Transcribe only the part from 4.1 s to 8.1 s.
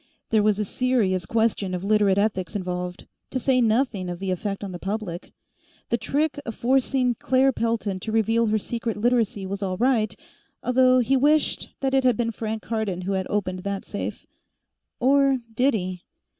the effect on the public. The trick of forcing Claire Pelton